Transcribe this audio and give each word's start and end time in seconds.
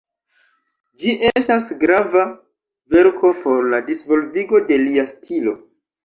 Ĝi 1.01 1.11
estas 1.31 1.67
grava 1.83 2.23
verko 2.95 3.31
por 3.43 3.67
la 3.73 3.81
disvolvigo 3.91 4.63
de 4.71 4.79
lia 4.87 5.05
stilo. 5.13 5.55